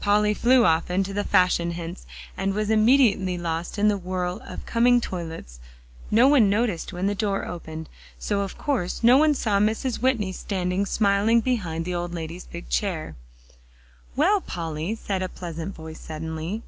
Polly 0.00 0.34
flew 0.34 0.64
off 0.64 0.90
into 0.90 1.12
the 1.14 1.22
fashion 1.22 1.70
hints, 1.70 2.04
and 2.36 2.52
was 2.52 2.68
immediately 2.68 3.38
lost 3.38 3.78
in 3.78 3.86
the 3.86 3.96
whirl 3.96 4.40
of 4.44 4.66
coming 4.66 5.00
toilets. 5.00 5.60
No 6.10 6.26
one 6.26 6.50
noticed 6.50 6.92
when 6.92 7.06
the 7.06 7.14
door 7.14 7.46
opened, 7.46 7.88
so 8.18 8.40
of 8.40 8.58
course 8.58 9.04
no 9.04 9.16
one 9.18 9.34
saw 9.34 9.60
Mrs. 9.60 10.02
Whitney 10.02 10.32
standing 10.32 10.84
smiling 10.84 11.40
behind 11.40 11.84
the 11.84 11.94
old 11.94 12.12
lady's 12.12 12.44
big 12.46 12.68
chair. 12.68 13.14
"Well, 14.16 14.40
Polly," 14.40 14.96
said 14.96 15.22
a 15.22 15.28
pleasant 15.28 15.76
voice 15.76 16.00
suddenly. 16.00 16.64